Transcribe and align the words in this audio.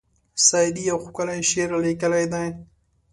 سعدي 0.47 0.81
یو 0.89 0.97
ښکلی 1.05 1.39
شعر 1.49 1.69
لیکلی 1.85 2.25
دی. 2.33 2.47